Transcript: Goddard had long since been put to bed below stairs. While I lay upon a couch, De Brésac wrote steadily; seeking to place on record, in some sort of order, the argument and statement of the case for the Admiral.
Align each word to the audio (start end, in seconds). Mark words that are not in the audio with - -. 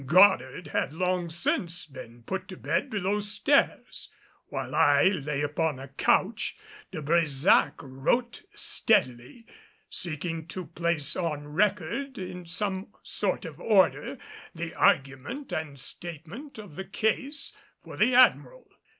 Goddard 0.03 0.69
had 0.69 0.93
long 0.93 1.29
since 1.29 1.85
been 1.85 2.23
put 2.23 2.47
to 2.47 2.57
bed 2.57 2.89
below 2.89 3.19
stairs. 3.19 4.09
While 4.47 4.73
I 4.73 5.03
lay 5.09 5.43
upon 5.43 5.77
a 5.77 5.89
couch, 5.89 6.57
De 6.89 7.03
Brésac 7.03 7.73
wrote 7.79 8.41
steadily; 8.55 9.45
seeking 9.91 10.47
to 10.47 10.65
place 10.65 11.15
on 11.15 11.49
record, 11.49 12.17
in 12.17 12.47
some 12.47 12.87
sort 13.03 13.45
of 13.45 13.59
order, 13.59 14.17
the 14.55 14.73
argument 14.73 15.51
and 15.51 15.79
statement 15.79 16.57
of 16.57 16.77
the 16.77 16.83
case 16.85 17.55
for 17.83 17.95
the 17.95 18.15
Admiral. 18.15 18.67